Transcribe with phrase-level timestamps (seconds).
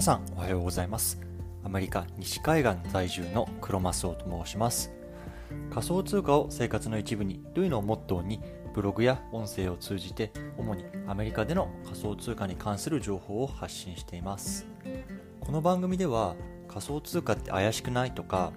[0.00, 1.20] 皆さんおはようございます。
[1.62, 4.90] アメリカ西海岸在住の黒マスオと申します。
[5.68, 8.40] 仮想通貨を生活の一部にというのをモットーに
[8.72, 14.66] ブログや音声を通じて主にアメリカでの仮想通貨に関する情報を発信しています。
[15.38, 16.34] この番組では
[16.66, 18.54] 仮想通貨って怪しくないとか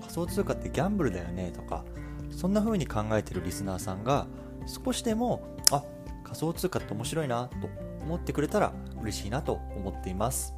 [0.00, 1.84] 仮想通貨ってギャンブルだよねとか
[2.30, 4.26] そんな風に考えてるリスナーさんが
[4.66, 5.84] 少しでもあ
[6.24, 7.68] 仮想通貨って面白いなと
[8.02, 8.72] 思ってくれたら
[9.02, 10.54] 嬉しいなと思っています。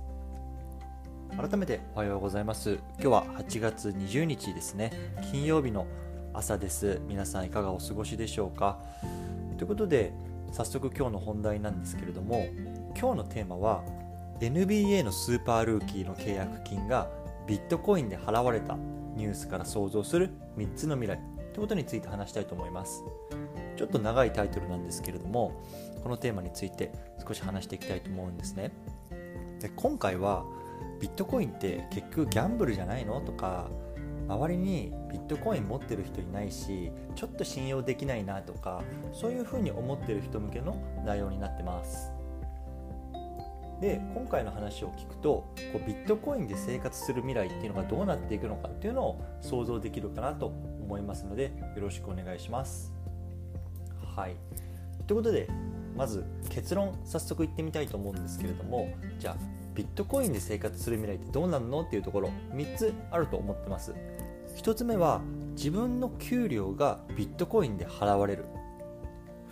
[1.38, 2.80] 改めておはようございます。
[2.98, 4.90] 今日は8月20日ですね。
[5.30, 5.86] 金曜日の
[6.34, 7.00] 朝です。
[7.06, 8.80] 皆さんいかがお過ごしでしょうか？
[9.56, 10.12] ということで
[10.50, 12.48] 早速今日の本題なんですけれども
[12.98, 13.84] 今日のテーマは
[14.40, 17.08] NBA のスーパールーキーの契約金が
[17.46, 18.76] ビットコインで払われた
[19.14, 21.20] ニュースから想像する3つの未来
[21.52, 23.04] ということについて話したいと思います。
[23.76, 25.62] ちょっと長いタイトルなんですけれども
[26.02, 26.90] このテーマについて
[27.24, 28.72] 少し話していきたいと思うんですね。
[29.60, 30.44] で今回は
[31.00, 33.20] ビットコインって結局ギャンブルじゃないの？
[33.20, 33.68] とか
[34.28, 38.82] 周りにビットコイン持ってる人いないしちょっと信用できないなとか
[39.12, 42.12] そういうふうに思ってる人向けの内容になってます。
[43.80, 52.92] で今回の話を聞くとこうビットコインで生活する未来っていうのがどうなっていくのかっていうのを想像できるかなと思いますのでよろしくお願いします。
[54.16, 54.34] はい。
[55.06, 55.48] ということで
[55.96, 59.36] まず結論早速言ってみたいと思うんですけれどもじゃあ
[59.78, 63.94] ビットコインで生活する未来ってどうなるのっていうところ3つあると思ってます。
[64.56, 65.20] 1つ目は
[65.54, 68.46] 自分の給料がビットコインで払われる。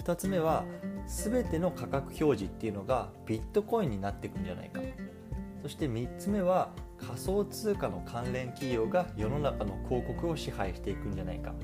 [0.03, 0.65] 2つ目は
[1.07, 4.81] 全ての価格表示っていうのがビットコインになっていくんじゃないか。
[5.63, 11.55] そして3つ目は仮想通貨の関連企業が世の中の広告を支配していくんじゃないか。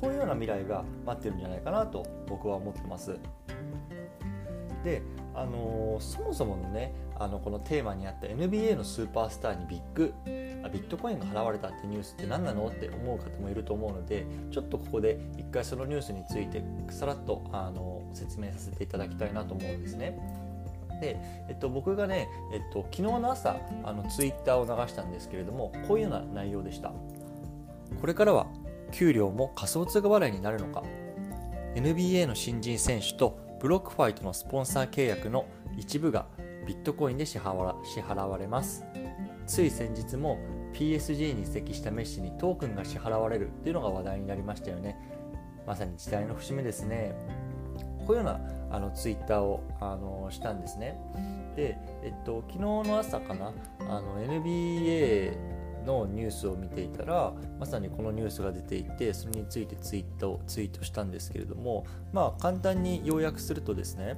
[0.00, 3.16] こういうような未来が待ってるんじゃないかなと僕は思ってます。
[4.82, 5.02] で
[5.34, 10.32] あの、そもそものねあのこのテーマにあった NBA のスーパースターにビッグビ
[10.80, 20.18] ットコインが払われたってニュースって何なのって思う方もいると思うのでちょっとここで一回そのニュースについてさらっとあの説明させていただきたいなと思うんですね。
[21.00, 21.16] で、
[21.48, 26.92] えっと、僕がね、えっと、昨日の朝あのツイッターを流したんですけれどもこういうような内容でした
[28.00, 28.46] これからは
[28.92, 30.82] 給料も仮想通貨払いになるのか
[31.74, 35.46] ？NBA の新人選手とブロックファイトのスポンサー契約の
[35.78, 36.26] 一部が
[36.66, 38.84] ビットコインで支払われます。
[39.46, 40.40] つい先日も
[40.72, 44.98] PSG に移籍したメッシにトークンが支払われるっていうのが話題になりましたよね。
[45.64, 47.14] まさに時代の節目ですね。
[48.04, 48.40] こういうような
[48.72, 50.98] あのツイッターをあのしたんですね。
[51.54, 53.52] で、えっと、昨日の朝かな？
[53.78, 55.36] あの NBA
[55.82, 64.16] のニュースを見ていたらまさにこのニュースが出ていてそれについてツイートツイートしたんですけれどもまあ簡単に要約するとですね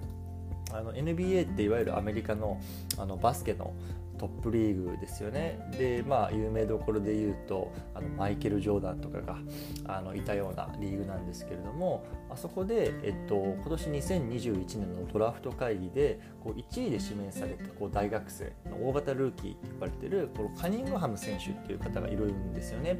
[0.72, 2.60] あの NBA っていわゆるアメリカの
[2.98, 3.74] あのバスケの
[4.18, 9.38] トップリーグですよねでまあ有名どころで言うとあのマイケル・ジョーダンとかが
[9.86, 22.98] あのいたようなリーグなんですけれどもあそこで、えっと、今年2021年のドラフト会議でこう1位で指名されたこう大学生の大型ルーキーって呼ばれてるこのカニングハム選手っていう方がいるんですよね。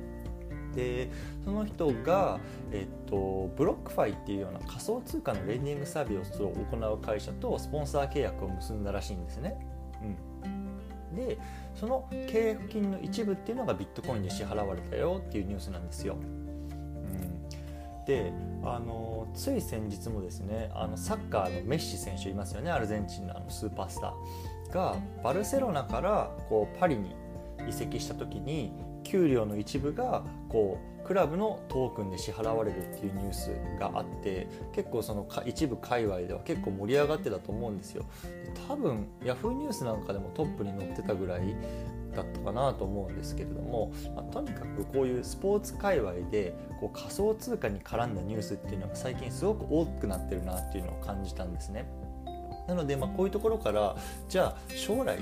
[0.74, 1.08] で
[1.44, 2.40] その人が、
[2.72, 9.56] えっと、 BlockFi っていうような仮想通貨のレンディングサービスを行う会社とスポンサー契約を結んだらしいんですね。
[11.14, 11.38] で
[11.74, 16.16] その契約金の一部っていうのがビットコインで支払われたよっていうニュースなんですよ。
[16.16, 16.16] う
[18.02, 18.32] ん、で
[18.64, 27.14] あのつい先日もですねあのサッカーのメッシ選手いますよねアルゼンチンのあのスーパースターがバルセロナからこうパリに
[27.68, 28.72] 移籍した時に
[29.04, 38.04] 給料の一部がこうクラブのトークンで支払われるっていうニュースがあって結構その一部界隈では結構盛り上がってたと思うんですよ
[38.68, 41.56] 多分 Yahoo ニュースなんかでもトップに載ってたぐらい
[42.14, 51.84] だったかなと思うんですけれども、まあ、とにかくこういうスポーツ界隈でこう仮想通貨に絡んだニュースっていうのが最近すごく多くなってるなっていうのを感じたんですね。
[52.66, 53.96] なので、まあ、こういうところから
[54.28, 55.18] じゃあ将来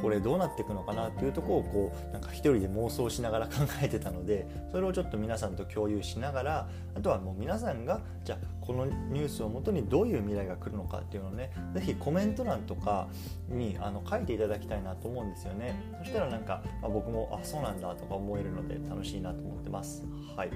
[0.00, 3.52] これどうなっていくのかなっていうところをこうなんか一人で妄想しながら 考
[3.82, 13.08] えてたのでそれをちょっと皆さんと共有しながらあとはもう皆さんがじゃあこのニュースをもとにどういう未来が来るのかっていうのをね是非コメント欄とか
[13.48, 15.74] にあの書いていただきたいなと思うんですよね。
[15.98, 20.04] そしたらなんか、まあ、僕もあそうなんだとか思えるので楽しいなと思ってます。
[20.36, 20.50] はい。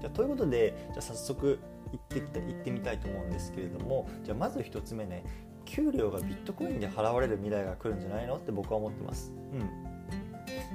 [0.00, 1.58] じゃということでじゃ早速
[1.92, 5.24] 行ってきた行ってみたいと思うんですけれどもじゃあまず1つ目ね。
[5.66, 9.32] 給料がビットコインで払われる未来が来るんじゃないのって僕は思ってます。
[9.52, 9.86] うん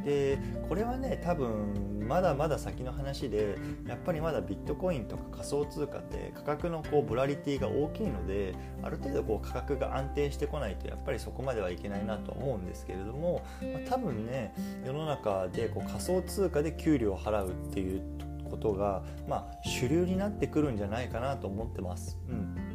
[0.06, 3.56] でこれはね多分まだまだ先の話で
[3.88, 14.54] やっぱりまだビットコインとか仮想通貨って価格のこうボラリティが大きいのである程度こう価格が安定してこないとやっぱりそこまではいけないなと思うんですけれども、まあ、多分ね
[14.86, 18.02] 世の中でこう仮想通貨で給料を払うっていう
[18.50, 22.20] ことが、まあ、主流になってくるんじゃないかなと思ってます。
[22.28, 22.71] うん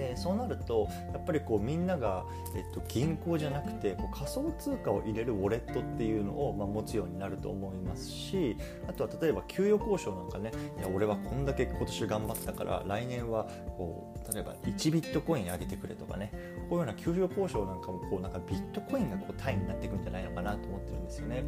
[0.00, 2.24] でそうなるとやっぱりこうみんなが、
[2.56, 8.56] えっと、銀行じゃなくてこう仮想通貨を入れるウォレットっていうのを、まあ、持つようになると思いますし
[8.88, 13.44] あとは例えば給与交渉なんかねいや俺はこんだけ今年頑張ったから来年は
[13.76, 21.44] こう例えば1ビットコイン上げてくれとかねこういうような給与交渉なんかもこうなんかビットコインがこう単位になっていくんじゃないのかなと思ってるんですよね。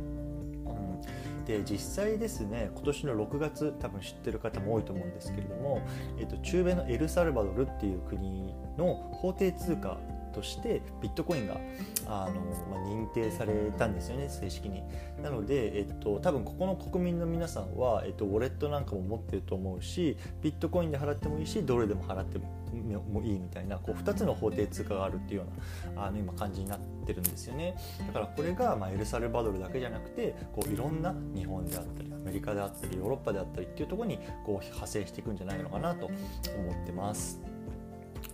[1.46, 5.80] で実際ですね今年の6月多分知ってる方も多いと思うんですけれども、
[6.18, 9.98] えーと、中米のエルサルバドルっていう国の法定通貨
[10.32, 11.60] としてビットコインが
[12.06, 14.82] あの、まあ、認定されたんですよね正式に。
[15.22, 25.46] なので、えっと、多分ここの国民の皆さんは、えっと、ウォレットなんかも持ってると思うしビットコインで払ってもいいしドルでも払ってもいいみたいなこう2つの法定通貨があるっていうよ
[25.94, 27.76] うなあの今感じになってるんですよね。
[28.06, 37.40] だからこれが、まあ、エルサルバドルだけじゃなくてこういろんな日本であったりアメリカであったりヨーロッパであったりっていうところにこう派生していくんじゃないのかなと思ってます。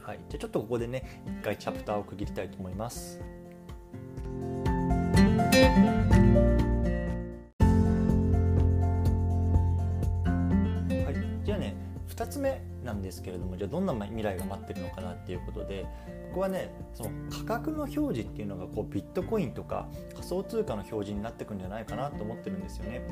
[0.01, 3.21] はい、じゃあちょっとここでね一回チャプターを区切りたいと思います。
[12.39, 15.85] つ目なんですけれどもじゃあどんな未来が待ってるのかなっていうことで
[16.31, 23.03] ここはねその価格の表示っていうのがこうビットコインとか仮想通貨の表示になってくんじゃないかなと思ってるんですよね。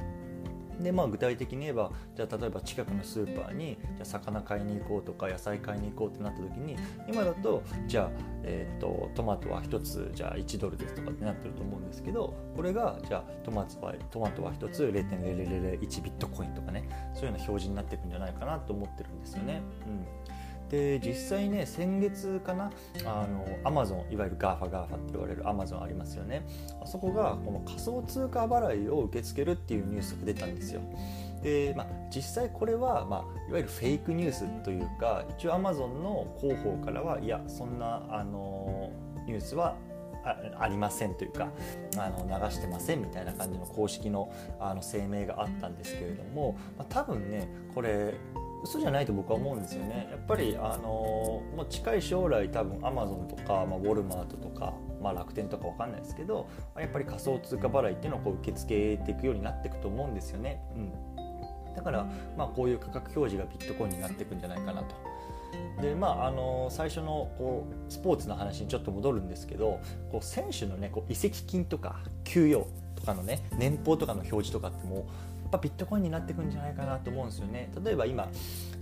[0.80, 6.76] でまあ、具体的に言えばじゃあ例えば近くのスーパーにじゃ魚買いに行こうとか野菜買いに行こうってなった時に
[7.08, 8.10] 今だとじゃあ、
[8.42, 19.62] えーと、トマトは1つじゃあ1ドルですとかってなってると思うんですけどこれがじゃあトマトはトマトは1つ0.0001ビットコインとかねそういうような表示になっていくんじゃないかなと思ってるんですよね。
[19.86, 20.06] うん
[20.70, 22.72] で実際ね先月かな
[23.04, 26.46] あのアマゾンいわゆる GAFA、GAFA って言われるアマゾンありますよね。
[26.82, 30.80] あそこがこの仮想通貨払いを受け付けるっていうニュースが出たんですよ。
[31.42, 38.90] で、まあ、実際これは、まあ、いわゆるフェイクニュースというか一応アマゾンの広報からはいやそんなあの
[39.26, 39.76] ニュースは
[40.58, 41.48] ありませんというか
[41.96, 48.14] あの流してませんみたいな感じの公式のあの声明があったんですけれども、まあ、多分ねこれ
[48.66, 50.08] 嘘じゃないと僕は思うんですよね。
[50.10, 50.88] やっぱりあの
[51.56, 64.94] もう近い将来多分アマゾンとか、まあ、ウォルマートとか、まあ、楽天とか分かんないですけどやっぱり仮想通貨払いっていうのをこう受け付けていくようになっていくと思うんですよね、うん、だから、まあ、こういう価格表示がビットコインになっていくんじゃないかなと。
[65.80, 69.78] でまあ、あの最初のこうスポーツの話にちょっと戻るんですけど
[70.10, 75.04] こう選手の、ね、こう移籍金とか給与とかのね年俸とかの表示とかってもう
[75.48, 77.70] ぱビットコインになってくんじゃないかなと思うんですよね。
[77.84, 78.28] 例えば今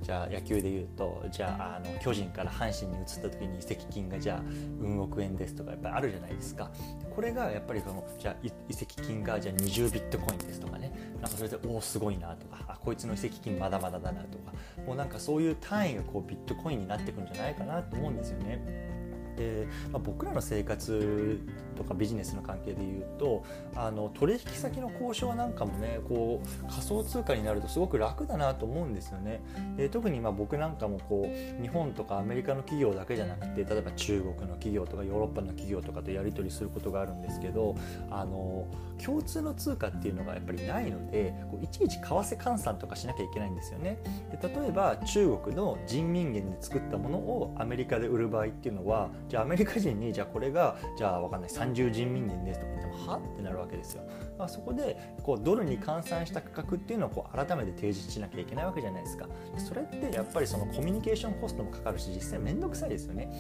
[0.02, 4.43] じゃあ野球で言うとじゃああの巨人から阪神に移った時に移籍金がじゃあ
[4.81, 6.70] 運億円ですとかやっぱりあるじゃないですか。
[7.14, 10.93] これがやっぱりそのじゃあ移籍金がじゃあ20ビットコインですとかね。
[11.20, 14.52] なんかそれでおおすごいなとかあこいつの移籍金まだまだだなとか。
[14.87, 18.94] もうなんかそういう単位がこうビットコインになってくんじゃないかなと思うんですよね。
[19.37, 21.41] で、まあ、僕らの生活
[21.77, 23.45] とかビジネスの関係でいうと
[23.75, 29.43] あの取引先の交渉なんかもねこう仮想通貨になるとすごく楽だなと思うんですよね。
[29.77, 37.75] で特にまあ僕なんかもこう日本とかアメリカの企業だけじゃなくて例えば中国の企業とかヨーロッパの企業とかとやり取りすることがあるんですけど
[38.11, 38.67] あの
[39.05, 43.99] 共通の通貨っていうのがやっぱりないのでこういちいち為替換算とかしなきゃいけないんですよね。
[44.31, 53.16] で例えば中国の人民元で作ったものをアメリカで売る場合っていうのはじゃあアメリカ人にじゃあこれがじゃあ分かんない30人民元ですとか言ってもは？
[53.19, 54.02] ってなるわけですよ。
[54.38, 59.28] まあ、そこでこうドルに換算した価格っていうのをこう改めて提示しなきゃいけないわけじゃないですか。
[59.57, 63.31] それってやっぱりそのコミュニケーションコストもかかるし実際面倒くさいですよね。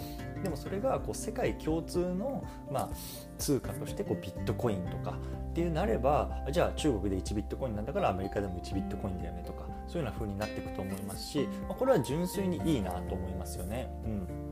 [0.42, 2.90] でもそれがこう世界共通の、まあ、
[3.38, 5.18] 通貨としてこうビットコインとか
[5.50, 13.90] っていうなればじゃあ中国で1ビットコインなんだからアメリカでも1ビットコインだよねとかそういうような風になっていくと思いますし、まあ、これは純粋にいいなと思いますよね。
[14.04, 14.43] うん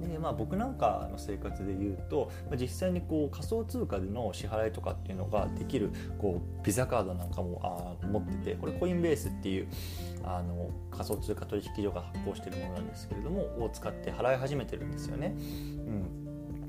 [0.00, 9.68] でまあ、僕なんかの生活でいうと、実際にこう仮想通貨での支払いとかっていうのができるこうビザカードなんかもあ持っててこれコインベースっていう
[10.24, 15.34] あの仮想通貨取引所が発行しているものなんですけれどもを使って払い始めてるんですよね。
[15.36, 15.40] う
[15.90, 16.28] ん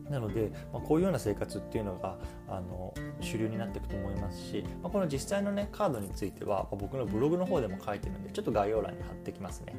[0.09, 2.17] なので、まあ、こういうような生活っていうのが
[2.47, 9.75] あの主流になっていくと思いますし、まあ、この実際のねカードについては、まあ、僕のブログの方でも書いてるんでちょっと概要欄に貼ってきますね。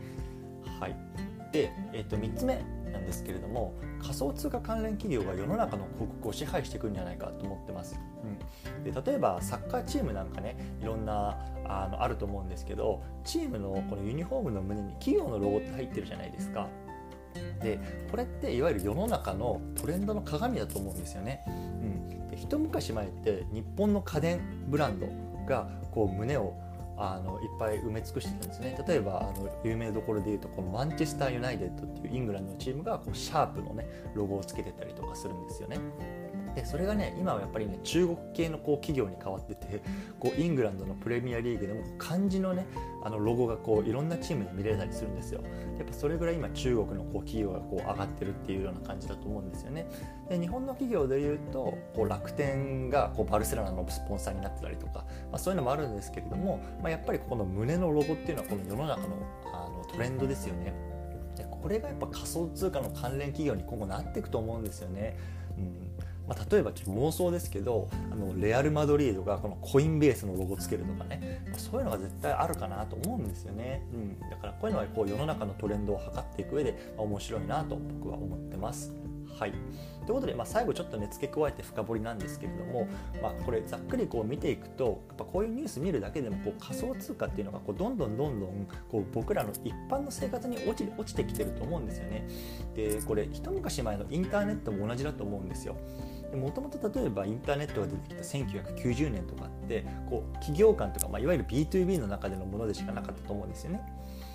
[0.78, 0.96] はい、
[1.52, 16.68] で、えー、と3つ目なんですけれども仮想通貨関連企業が世の中の広告を支配していくんじゃないかと思ってます、うん、で例えばサッカーチームなんかねいろんなあのあると思うんですけどチームのこのユニフォームの胸に企業のロゴって入ってるじゃないですか。
[17.62, 17.78] で
[18.10, 25.06] これっていわゆる世の中のトレンドの鏡だと思うんですよね、うん、で一昔前って日本の家電ブランド
[25.46, 26.54] がこう胸を
[27.02, 35.78] あのいっぱい埋め尽くしてたんですね例えばあの有名どころでいうとこのマンチェスター・ユナイテッドっていうイングランドのチームがこうシャープのねロゴをつけてたりとかするんですよね。
[36.54, 39.82] でそれがね今はやっぱりね中国系のこう企業に変わってて
[40.18, 42.66] こうイングランドのプレミアリーグでも漢字のね
[43.02, 45.40] あのロゴがこういろんなチームで見れたりするんですよ。
[45.78, 49.86] やっぱそれぐらい今中国のこう企業がこう上がってるっていうような感じだと思うんですよね。
[50.28, 59.08] で日本の企業でいうとこう楽天がこうバルセロナのスポンサーになってたりとか、まあ、そういうのもあるんですけれども、まあ、やっぱりこの胸のロゴっていうのはこの世の中の
[59.52, 60.74] あのトレンドですよね。
[61.36, 65.16] でこれがやっぱ仮想通貨の関連企業に今後なっていくと思うんですよね、
[65.56, 65.90] うん。
[66.30, 78.92] まあ、例えばちょっと妄想ですけどあのレアル・マドリードがこのコインベースのロゴつけるとかね、まあ、そういうのが絶対あるかなと思うんですよね、うん、だからこういうのはこう世の中のトレンドを測っていく上で、まあ、面白いなと僕は思ってます。
[79.40, 79.60] はい、とい
[80.10, 82.86] うことで、まあ、最後ちょっとね付け加えて深掘りなんですけれども、
[83.22, 92.28] まあ、これざっくりこう見ていくとやっぱこういうニュース見るだけでもこう仮想通貨っていうのがこうどんどんどんどんこう僕らの一般の生活に落ち落ちてきてると思うんですよね。
[92.74, 95.76] でこれ一昔前のインターネットも同じだと思うんですよ。
[96.36, 103.80] もともと例えばインターネットが出てきた1990年とかってこう企業間とか、まあ、いわゆる B2B の中でのものでしかなかったと思うんですよね。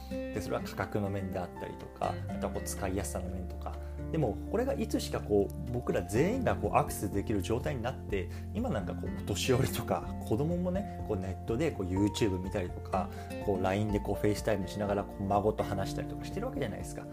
[0.09, 3.73] でそれは価格の面であったりとかあとはこう使いやすさの面とか
[4.11, 13.09] でもこれがいつしかこう僕ら全員がこうアクセスできる状態になって今なんかこうお年寄りとか子供もねこうネットでこう YouTube 見たりとか
[13.45, 17.03] こう LINE でこう FaceTime しながらこう孫と話したりとかしてるわけじゃないですか。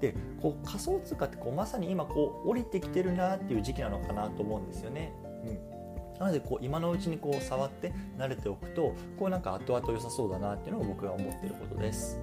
[0.00, 5.12] でこう仮想通貨ってこうまさに今こう降りてきてるなっていう時期なのかなと思うんですよね。
[5.44, 5.74] うん
[6.18, 12.20] なのでこう今のうちにこう触って慣れておくとこうなんか後々良さそうだなっていうのが僕が思ってることです。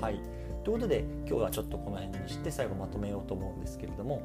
[0.00, 0.20] はい
[0.64, 4.22] ということで今日はちょっとこの辺にして最後まとめようと思うんですけれども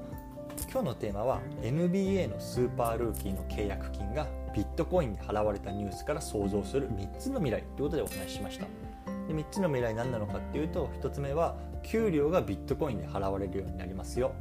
[0.72, 9.17] 今日のテーマは NBA のスーパールーキーの契約金がビットコインで払われたニュースから想像する3つの未来ということでお話ししました。
[9.28, 14.34] で3つの未来何なのかっていうと1つ目は給料がビットコインで払われるようになりますよ。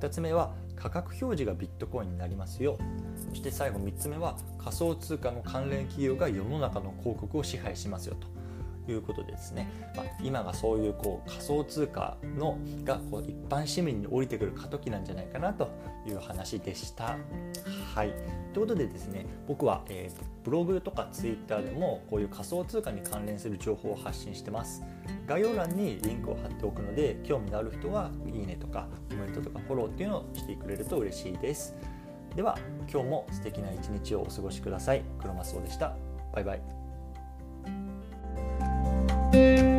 [0.00, 2.78] 2つ目は価格表示がビットコインになりますよ。
[3.28, 8.33] そして最後3つ目は仮想通貨の関連企業が世の中の広告を支配しますよと。
[8.92, 15.70] いうことでですね、まあ、今がそういうこう仮想通貨のがこう一般市民に降りてくる過渡期なんじゃないかなと
[16.06, 17.16] いう話でした。
[17.94, 18.12] はい、
[18.52, 24.82] ということでですね僕は、えー、ブログとかツイッターでもこういう仮想通貨に関連する情報を発信してます。
[25.26, 31.74] 概要欄にリンクを貼っておくので興味のある人はいいねとかコメントとかフォローっていうのをしてくれると嬉しいです。
[32.34, 32.58] では
[32.92, 35.02] 今日も素敵な一日をお過ごしください。
[35.20, 35.96] クロマスオでした。
[36.32, 36.83] バイバイ。
[39.34, 39.73] Thank you